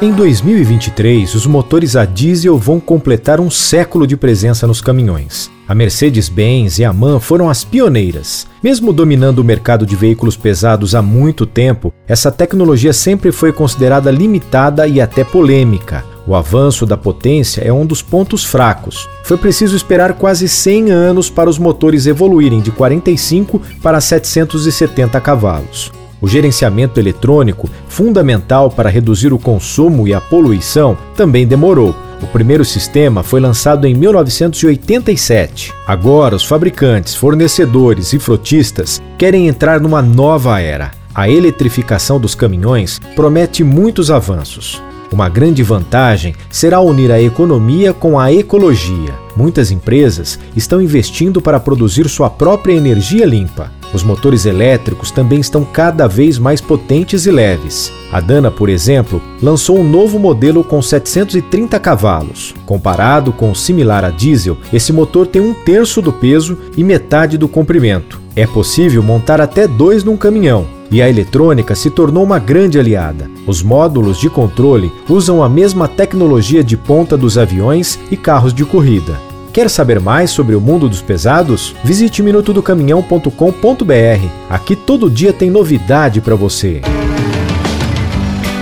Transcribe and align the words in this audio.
Em 0.00 0.12
2023, 0.12 1.34
os 1.34 1.44
motores 1.44 1.96
a 1.96 2.04
diesel 2.04 2.56
vão 2.56 2.78
completar 2.78 3.40
um 3.40 3.50
século 3.50 4.06
de 4.06 4.16
presença 4.16 4.64
nos 4.64 4.80
caminhões. 4.80 5.50
A 5.66 5.74
Mercedes-Benz 5.74 6.78
e 6.78 6.84
a 6.84 6.92
MAN 6.92 7.18
foram 7.18 7.50
as 7.50 7.64
pioneiras. 7.64 8.46
Mesmo 8.62 8.92
dominando 8.92 9.40
o 9.40 9.44
mercado 9.44 9.84
de 9.84 9.96
veículos 9.96 10.36
pesados 10.36 10.94
há 10.94 11.02
muito 11.02 11.44
tempo, 11.44 11.92
essa 12.06 12.30
tecnologia 12.30 12.92
sempre 12.92 13.32
foi 13.32 13.52
considerada 13.52 14.08
limitada 14.08 14.86
e 14.86 15.00
até 15.00 15.24
polêmica. 15.24 16.04
O 16.28 16.36
avanço 16.36 16.86
da 16.86 16.96
potência 16.96 17.62
é 17.62 17.72
um 17.72 17.84
dos 17.84 18.00
pontos 18.00 18.44
fracos. 18.44 19.08
Foi 19.24 19.36
preciso 19.36 19.74
esperar 19.74 20.12
quase 20.12 20.48
100 20.48 20.92
anos 20.92 21.28
para 21.28 21.50
os 21.50 21.58
motores 21.58 22.06
evoluírem 22.06 22.60
de 22.60 22.70
45 22.70 23.60
para 23.82 24.00
770 24.00 25.20
cavalos. 25.20 25.90
O 26.20 26.28
gerenciamento 26.28 26.98
eletrônico, 26.98 27.68
fundamental 27.88 28.70
para 28.70 28.88
reduzir 28.88 29.32
o 29.32 29.38
consumo 29.38 30.06
e 30.08 30.14
a 30.14 30.20
poluição, 30.20 30.96
também 31.16 31.46
demorou. 31.46 31.94
O 32.20 32.26
primeiro 32.26 32.64
sistema 32.64 33.22
foi 33.22 33.40
lançado 33.40 33.86
em 33.86 33.94
1987. 33.94 35.72
Agora, 35.86 36.34
os 36.34 36.44
fabricantes, 36.44 37.14
fornecedores 37.14 38.12
e 38.12 38.18
frotistas 38.18 39.00
querem 39.16 39.46
entrar 39.46 39.80
numa 39.80 40.02
nova 40.02 40.60
era. 40.60 40.90
A 41.14 41.28
eletrificação 41.28 42.20
dos 42.20 42.34
caminhões 42.34 43.00
promete 43.14 43.62
muitos 43.62 44.10
avanços. 44.10 44.82
Uma 45.12 45.28
grande 45.28 45.62
vantagem 45.62 46.34
será 46.50 46.80
unir 46.80 47.10
a 47.10 47.20
economia 47.20 47.94
com 47.94 48.18
a 48.18 48.32
ecologia. 48.32 49.14
Muitas 49.36 49.70
empresas 49.70 50.38
estão 50.54 50.82
investindo 50.82 51.40
para 51.40 51.58
produzir 51.58 52.08
sua 52.08 52.28
própria 52.28 52.74
energia 52.74 53.24
limpa. 53.24 53.72
Os 53.94 54.02
motores 54.02 54.44
elétricos 54.44 55.10
também 55.10 55.40
estão 55.40 55.64
cada 55.64 56.06
vez 56.06 56.38
mais 56.38 56.60
potentes 56.60 57.24
e 57.24 57.30
leves. 57.30 57.90
A 58.12 58.20
Dana, 58.20 58.50
por 58.50 58.68
exemplo, 58.68 59.20
lançou 59.42 59.78
um 59.78 59.88
novo 59.88 60.18
modelo 60.18 60.62
com 60.62 60.82
730 60.82 61.80
cavalos. 61.80 62.54
Comparado 62.66 63.32
com 63.32 63.50
o 63.50 63.56
similar 63.56 64.04
a 64.04 64.10
diesel, 64.10 64.58
esse 64.72 64.92
motor 64.92 65.26
tem 65.26 65.40
um 65.40 65.54
terço 65.54 66.02
do 66.02 66.12
peso 66.12 66.58
e 66.76 66.84
metade 66.84 67.38
do 67.38 67.48
comprimento. 67.48 68.20
É 68.36 68.46
possível 68.46 69.02
montar 69.02 69.40
até 69.40 69.66
dois 69.66 70.04
num 70.04 70.16
caminhão, 70.16 70.66
e 70.90 71.02
a 71.02 71.08
eletrônica 71.08 71.74
se 71.74 71.90
tornou 71.90 72.24
uma 72.24 72.38
grande 72.38 72.78
aliada. 72.78 73.30
Os 73.46 73.62
módulos 73.62 74.18
de 74.18 74.30
controle 74.30 74.92
usam 75.08 75.42
a 75.42 75.48
mesma 75.48 75.88
tecnologia 75.88 76.62
de 76.62 76.76
ponta 76.76 77.16
dos 77.16 77.36
aviões 77.36 77.98
e 78.10 78.16
carros 78.16 78.54
de 78.54 78.64
corrida. 78.64 79.20
Quer 79.52 79.68
saber 79.68 80.00
mais 80.00 80.30
sobre 80.30 80.54
o 80.54 80.60
mundo 80.60 80.88
dos 80.88 81.02
pesados? 81.02 81.74
Visite 81.82 82.22
minutodocaminhão.com.br. 82.22 84.28
Aqui 84.48 84.76
todo 84.76 85.10
dia 85.10 85.32
tem 85.32 85.50
novidade 85.50 86.20
para 86.20 86.34
você. 86.34 86.80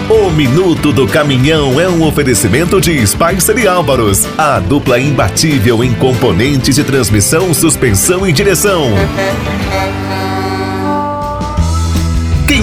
O 0.08 0.30
Minuto 0.30 0.92
do 0.92 1.08
Caminhão 1.08 1.80
é 1.80 1.88
um 1.88 2.06
oferecimento 2.06 2.80
de 2.80 3.04
Spicer 3.04 3.58
e 3.58 3.66
Álvaros, 3.66 4.24
a 4.38 4.60
dupla 4.60 5.00
imbatível 5.00 5.82
em 5.82 5.92
componentes 5.94 6.76
de 6.76 6.84
transmissão, 6.84 7.52
suspensão 7.52 8.24
e 8.24 8.32
direção. 8.32 8.84